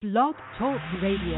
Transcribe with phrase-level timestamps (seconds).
[0.00, 1.36] Blog Talk Radio.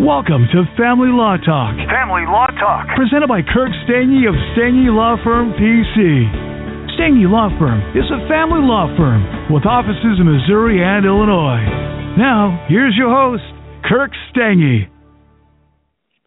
[0.00, 2.88] Welcome to Family Law Talk, Family Law Talk.
[2.96, 6.96] presented by Kirk Stange of Stange Law Firm PC.
[6.96, 11.60] Stange Law Firm is a family law firm with offices in Missouri and Illinois.
[12.16, 13.44] Now, here's your host,
[13.84, 14.88] Kirk Stange.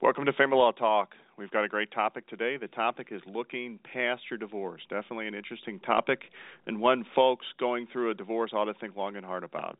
[0.00, 1.10] Welcome to Family Law Talk.
[1.38, 2.56] We've got a great topic today.
[2.56, 4.82] The topic is looking past your divorce.
[4.88, 6.20] Definitely an interesting topic,
[6.66, 9.78] and one folks going through a divorce ought to think long and hard about.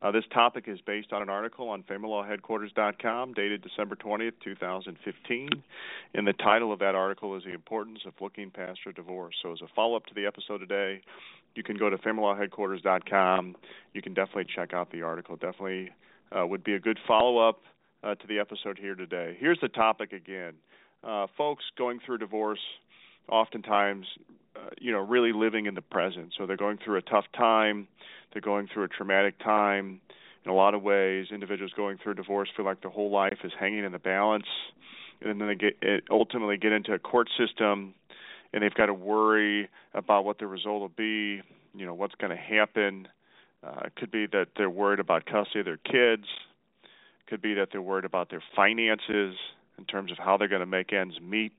[0.00, 5.48] Uh, this topic is based on an article on FamilyLawHeadquarters.com dated December 20th, 2015.
[6.14, 9.34] And the title of that article is The Importance of Looking Past Your Divorce.
[9.42, 11.00] So, as a follow up to the episode today,
[11.56, 13.56] you can go to FamilyLawHeadquarters.com.
[13.92, 15.34] You can definitely check out the article.
[15.34, 15.90] Definitely
[16.30, 17.62] uh, would be a good follow up
[18.04, 19.36] uh, to the episode here today.
[19.40, 20.54] Here's the topic again
[21.04, 22.60] uh, folks going through divorce
[23.28, 24.06] oftentimes
[24.56, 26.32] uh, you know really living in the present.
[26.36, 27.88] So they're going through a tough time.
[28.32, 30.00] They're going through a traumatic time.
[30.44, 33.52] In a lot of ways individuals going through divorce feel like their whole life is
[33.58, 34.46] hanging in the balance.
[35.20, 37.94] And then they get ultimately get into a court system
[38.52, 41.42] and they've got to worry about what the result will be
[41.74, 43.08] you know what's going to happen.
[43.64, 46.26] Uh, it could be that they're worried about custody of their kids.
[46.82, 49.34] It could be that they're worried about their finances
[49.78, 51.52] in terms of how they're going to make ends meet.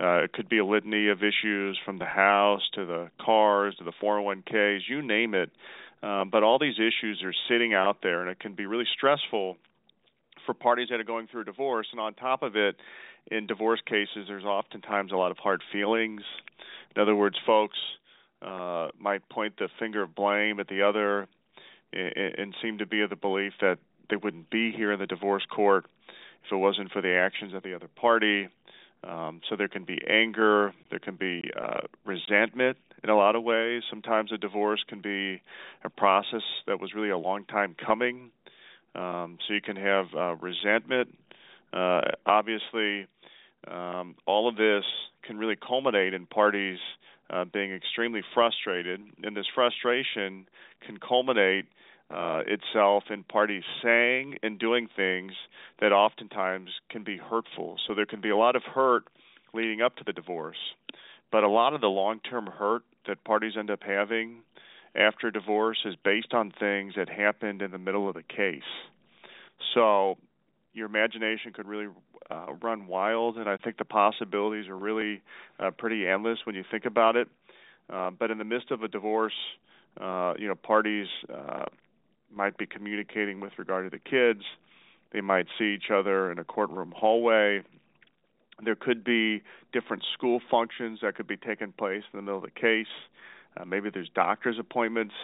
[0.00, 3.84] Uh, it could be a litany of issues from the house to the cars to
[3.84, 5.50] the 401ks, you name it.
[6.02, 9.58] Um, but all these issues are sitting out there, and it can be really stressful
[10.46, 11.88] for parties that are going through a divorce.
[11.92, 12.76] And on top of it,
[13.30, 16.22] in divorce cases, there's oftentimes a lot of hard feelings.
[16.96, 17.76] In other words, folks
[18.40, 21.28] uh, might point the finger of blame at the other
[21.92, 25.06] and, and seem to be of the belief that they wouldn't be here in the
[25.06, 25.86] divorce court
[26.50, 28.48] if it wasn't for the actions of the other party.
[29.02, 33.42] Um, so there can be anger, there can be uh, resentment in a lot of
[33.42, 33.82] ways.
[33.88, 35.40] Sometimes a divorce can be
[35.84, 38.30] a process that was really a long time coming.
[38.94, 41.16] Um, so you can have uh, resentment.
[41.72, 43.06] Uh, obviously,
[43.70, 44.84] um, all of this
[45.22, 46.78] can really culminate in parties
[47.30, 50.46] uh, being extremely frustrated, and this frustration
[50.84, 51.66] can culminate
[52.10, 55.32] uh, itself and parties saying and doing things
[55.80, 57.76] that oftentimes can be hurtful.
[57.86, 59.04] So there can be a lot of hurt
[59.54, 60.58] leading up to the divorce,
[61.30, 64.38] but a lot of the long-term hurt that parties end up having
[64.94, 68.62] after divorce is based on things that happened in the middle of the case.
[69.74, 70.18] So
[70.72, 71.88] your imagination could really
[72.30, 75.22] uh, run wild, and I think the possibilities are really
[75.58, 77.28] uh, pretty endless when you think about it.
[77.88, 79.34] Uh, but in the midst of a divorce,
[80.00, 81.64] uh, you know, parties uh,
[82.34, 84.44] might be communicating with regard to the kids.
[85.12, 87.62] They might see each other in a courtroom hallway.
[88.64, 89.42] There could be
[89.72, 92.86] different school functions that could be taking place in the middle of the case.
[93.56, 95.14] Uh, maybe there's doctor's appointments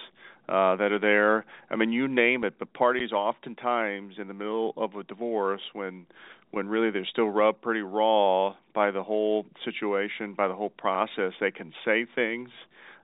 [0.48, 1.44] uh, that are there.
[1.70, 2.54] I mean, you name it.
[2.58, 6.06] But parties oftentimes in the middle of a divorce, when
[6.52, 11.32] when really they're still rubbed pretty raw by the whole situation, by the whole process,
[11.40, 12.50] they can say things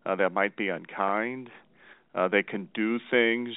[0.06, 1.50] uh, that might be unkind.
[2.14, 3.50] Uh, they can do things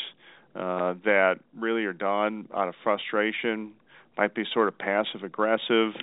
[0.55, 3.73] uh, that really are done out of frustration,
[4.17, 5.93] might be sort of passive aggressive,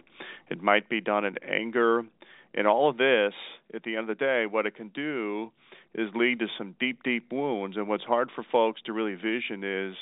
[0.51, 2.05] it might be done in anger.
[2.55, 3.33] And all of this,
[3.73, 5.51] at the end of the day, what it can do
[5.95, 7.77] is lead to some deep, deep wounds.
[7.79, 9.95] And what's hard for folks to really vision is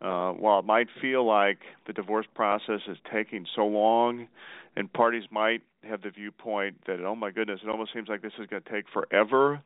[0.00, 4.28] uh, while it might feel like the divorce process is taking so long,
[4.76, 8.32] and parties might have the viewpoint that, oh my goodness, it almost seems like this
[8.38, 9.60] is going to take forever.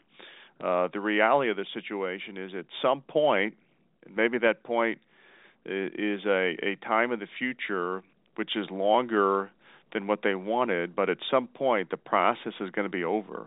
[0.62, 3.54] Uh, the reality of the situation is at some point,
[4.14, 4.98] maybe that point
[5.64, 8.02] is a, a time in the future
[8.36, 9.50] which is longer
[9.92, 13.46] than what they wanted, but at some point the process is going to be over.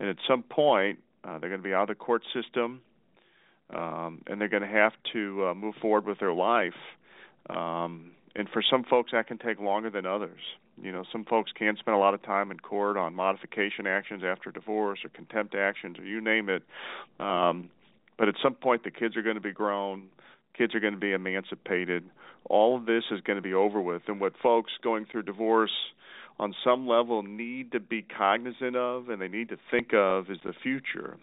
[0.00, 2.80] And at some point, uh, they're going to be out of the court system,
[3.74, 6.74] um, and they're going to have to uh, move forward with their life.
[7.50, 10.40] Um, and for some folks, that can take longer than others.
[10.80, 14.22] You know, some folks can spend a lot of time in court on modification actions
[14.24, 16.62] after divorce or contempt actions or you name it.
[17.18, 17.70] Um,
[18.18, 20.08] but at some point, the kids are going to be grown,
[20.56, 22.04] kids are going to be emancipated.
[22.44, 24.02] All of this is going to be over with.
[24.08, 25.70] And what folks going through divorce
[26.40, 30.38] on some level need to be cognizant of and they need to think of is
[30.44, 31.16] the future.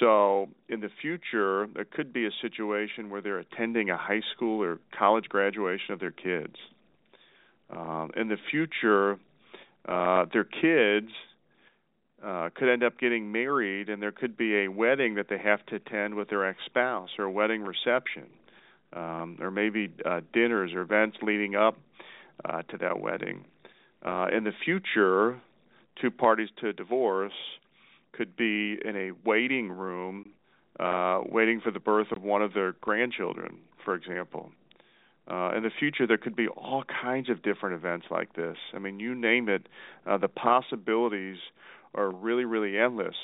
[0.00, 4.62] So, in the future, there could be a situation where they're attending a high school
[4.62, 6.54] or college graduation of their kids.
[7.70, 9.18] Um, in the future,
[9.86, 11.12] uh, their kids
[12.24, 15.64] uh, could end up getting married, and there could be a wedding that they have
[15.66, 18.26] to attend with their ex-spouse, or a wedding reception,
[18.92, 21.78] um, or maybe uh, dinners or events leading up
[22.44, 23.44] uh, to that wedding.
[24.04, 25.40] Uh, in the future,
[26.00, 27.32] two parties to divorce
[28.12, 30.32] could be in a waiting room
[30.80, 34.50] uh, waiting for the birth of one of their grandchildren, for example.
[35.30, 38.56] Uh, in the future, there could be all kinds of different events like this.
[38.74, 39.68] I mean, you name it,
[40.06, 41.36] uh, the possibilities
[41.94, 43.16] are really, really endless.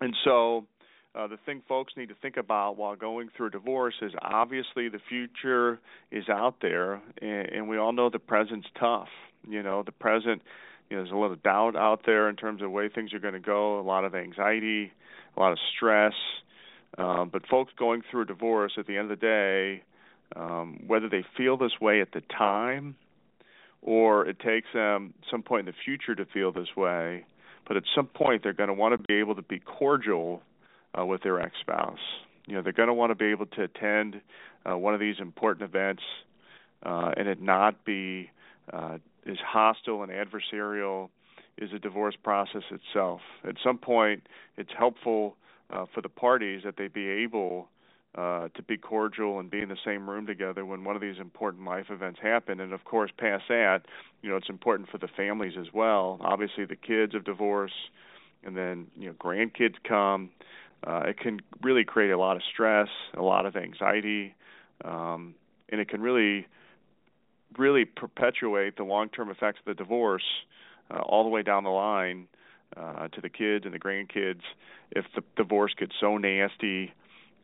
[0.00, 0.66] And so,
[1.14, 4.88] uh, the thing folks need to think about while going through a divorce is obviously
[4.88, 5.78] the future
[6.10, 9.08] is out there, and, and we all know the present's tough.
[9.46, 10.42] You know, the present,
[10.88, 13.12] you know, there's a lot of doubt out there in terms of the way things
[13.12, 14.92] are going to go, a lot of anxiety,
[15.36, 16.14] a lot of stress.
[16.96, 19.82] Um, but folks going through a divorce, at the end of the day,
[20.34, 22.96] um, whether they feel this way at the time
[23.82, 27.24] or it takes them some point in the future to feel this way,
[27.66, 30.42] but at some point they're going to want to be able to be cordial
[30.98, 31.98] uh, with their ex-spouse.
[32.46, 34.20] You know, they're going to want to be able to attend
[34.68, 36.02] uh, one of these important events
[36.84, 38.30] uh, and it not be
[38.72, 41.08] uh, as hostile and adversarial
[41.60, 43.20] as the divorce process itself.
[43.46, 44.26] At some point,
[44.56, 45.36] it's helpful
[45.70, 47.68] uh, for the parties that they be able
[48.16, 51.18] uh, to be cordial and be in the same room together when one of these
[51.18, 52.60] important life events happen.
[52.60, 53.82] And of course, past that,
[54.20, 56.18] you know, it's important for the families as well.
[56.20, 57.72] Obviously, the kids of divorce,
[58.44, 60.30] and then you know, grandkids come
[60.86, 64.34] uh, it can really create a lot of stress, a lot of anxiety,
[64.84, 65.34] um,
[65.68, 66.46] and it can really,
[67.56, 70.24] really perpetuate the long-term effects of the divorce
[70.90, 72.26] uh, all the way down the line
[72.76, 74.40] uh, to the kids and the grandkids.
[74.90, 76.92] If the divorce gets so nasty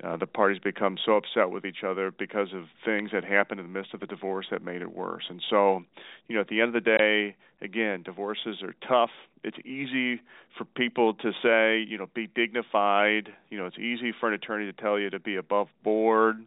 [0.04, 3.66] uh, the parties become so upset with each other because of things that happened in
[3.66, 5.24] the midst of the divorce that made it worse.
[5.28, 5.82] And so,
[6.28, 9.10] you know, at the end of the day, again, divorces are tough.
[9.42, 10.20] It's easy
[10.56, 13.30] for people to say, you know, be dignified.
[13.50, 16.44] You know, it's easy for an attorney to tell you to be above board,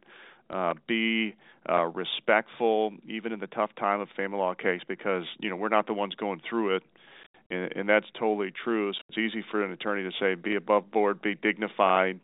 [0.49, 1.35] uh, be
[1.69, 5.69] uh, respectful, even in the tough time of family law case, because you know we're
[5.69, 6.83] not the ones going through it.
[7.49, 8.93] And, and that's totally true.
[8.93, 12.19] So it's easy for an attorney to say, be above board, be dignified,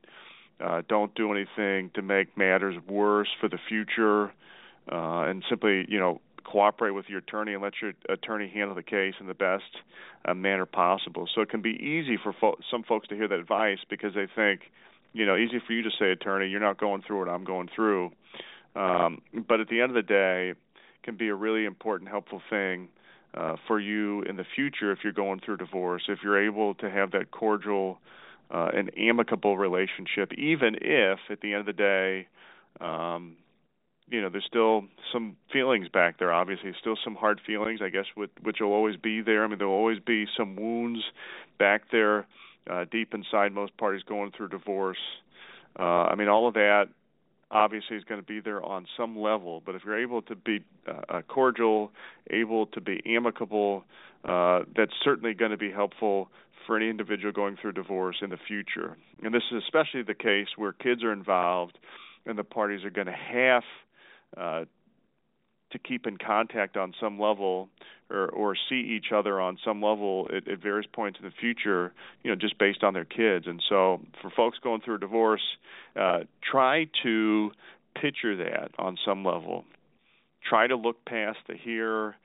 [0.87, 4.25] don't do anything to make matters worse for the future,
[4.91, 8.83] uh, and simply, you know, cooperate with your attorney and let your attorney handle the
[8.83, 9.63] case in the best
[10.25, 11.27] uh, manner possible.
[11.33, 14.27] So it can be easy for fo- some folks to hear that advice because they
[14.33, 14.61] think,
[15.13, 17.69] you know, easy for you to say, attorney, you're not going through what I'm going
[17.75, 18.11] through.
[18.75, 20.53] Um, but at the end of the day,
[21.03, 22.89] can be a really important, helpful thing
[23.33, 26.03] uh, for you in the future if you're going through divorce.
[26.07, 27.99] If you're able to have that cordial
[28.51, 32.27] uh, an amicable relationship, even if at the end of the day,
[32.79, 33.35] um,
[34.09, 36.31] you know, there's still some feelings back there.
[36.31, 39.43] Obviously, still some hard feelings, I guess, with, which will always be there.
[39.43, 41.03] I mean, there will always be some wounds
[41.59, 42.25] back there,
[42.69, 44.97] uh, deep inside most parties going through divorce.
[45.77, 46.87] Uh, I mean, all of that
[47.51, 49.61] obviously is going to be there on some level.
[49.65, 51.91] But if you're able to be uh, cordial,
[52.29, 53.85] able to be amicable,
[54.25, 56.29] uh, that's certainly going to be helpful
[56.65, 58.97] for any individual going through divorce in the future.
[59.23, 61.77] And this is especially the case where kids are involved
[62.25, 63.63] and the parties are going to have
[64.35, 64.65] uh,
[65.71, 67.69] to keep in contact on some level
[68.09, 71.93] or, or see each other on some level at, at various points in the future,
[72.23, 73.47] you know, just based on their kids.
[73.47, 75.41] And so for folks going through a divorce,
[75.99, 77.51] uh, try to
[77.99, 79.65] picture that on some level.
[80.47, 82.15] Try to look past the here,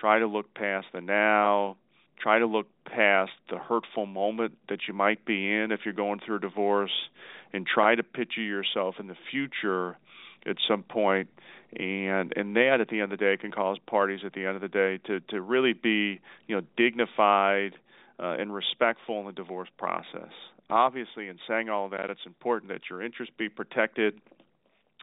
[0.00, 1.76] try to look past the now,
[2.18, 6.20] try to look past the hurtful moment that you might be in if you're going
[6.24, 7.10] through a divorce
[7.52, 9.96] and try to picture yourself in the future
[10.48, 11.28] at some point
[11.78, 14.56] and and that at the end of the day can cause parties at the end
[14.56, 17.74] of the day to to really be you know dignified
[18.20, 20.32] uh, and respectful in the divorce process
[20.70, 24.20] obviously in saying all of that it's important that your interests be protected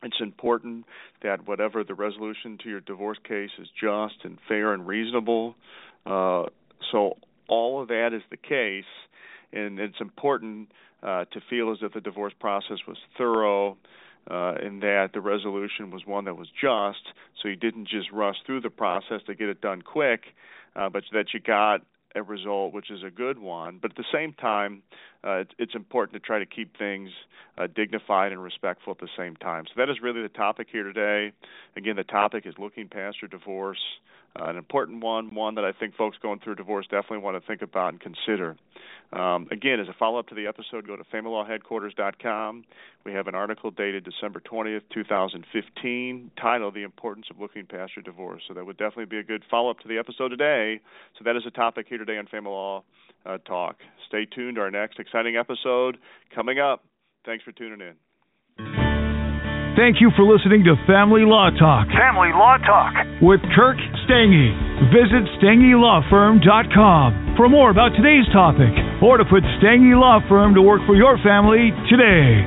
[0.04, 0.86] it's important
[1.24, 5.56] that whatever the resolution to your divorce case is just and fair and reasonable
[6.06, 6.44] uh,
[6.92, 7.16] so
[7.48, 8.84] all of that is the case,
[9.54, 10.72] and it's important
[11.04, 13.78] uh, to feel as if the divorce process was thorough.
[14.30, 18.38] Uh, and that the resolution was one that was just, so you didn't just rush
[18.46, 20.22] through the process to get it done quick,
[20.76, 21.82] uh, but that you got
[22.16, 23.78] a result which is a good one.
[23.80, 24.82] But at the same time,
[25.24, 27.12] uh, it's, it's important to try to keep things
[27.58, 29.66] uh, dignified and respectful at the same time.
[29.68, 31.32] So that is really the topic here today.
[31.76, 33.80] Again, the topic is looking past your divorce
[34.40, 37.48] uh, an important one, one that I think folks going through divorce definitely want to
[37.48, 38.56] think about and consider.
[39.14, 42.64] Um, again, as a follow up to the episode, go to familylawheadquarters.com.
[43.06, 48.04] We have an article dated December 20th, 2015, titled The Importance of Looking Past Your
[48.04, 48.42] Divorce.
[48.48, 50.82] So that would definitely be a good follow up to the episode today.
[51.18, 52.84] So that is a topic here today on Family Law
[53.26, 53.78] uh, Talk.
[54.08, 55.98] Stay tuned to our next exciting episode
[56.34, 56.84] coming up.
[57.26, 57.96] Thanks for tuning in.
[59.76, 61.88] Thank you for listening to Family Law Talk.
[61.88, 62.94] Family Law Talk.
[63.22, 63.76] With Kirk
[64.06, 64.54] Stange.
[64.94, 68.70] Visit StangeLawFirm.com for more about today's topic
[69.02, 72.46] or to put Stange Law Firm to work for your family today.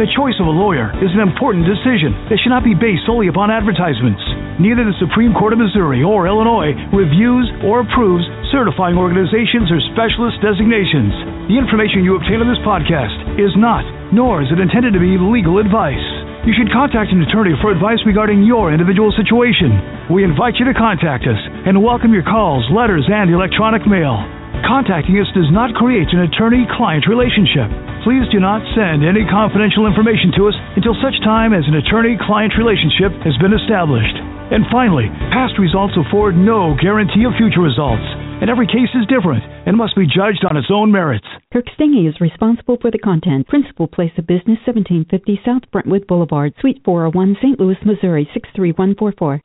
[0.00, 3.28] The choice of a lawyer is an important decision that should not be based solely
[3.28, 4.22] upon advertisements.
[4.62, 8.22] Neither the Supreme Court of Missouri or Illinois reviews or approves
[8.54, 11.50] certifying organizations or specialist designations.
[11.50, 13.82] The information you obtain on this podcast is not,
[14.14, 16.06] nor is it intended to be legal advice.
[16.46, 19.97] You should contact an attorney for advice regarding your individual situation.
[20.08, 21.36] We invite you to contact us
[21.68, 24.16] and welcome your calls, letters, and electronic mail.
[24.64, 27.68] Contacting us does not create an attorney client relationship.
[28.08, 32.16] Please do not send any confidential information to us until such time as an attorney
[32.24, 34.16] client relationship has been established.
[34.48, 38.08] And finally, past results afford no guarantee of future results,
[38.40, 41.28] and every case is different and must be judged on its own merits.
[41.52, 43.44] Kirk Stange is responsible for the content.
[43.44, 47.60] Principal place of business 1750 South Brentwood Boulevard, Suite 401, St.
[47.60, 49.44] Louis, Missouri 63144.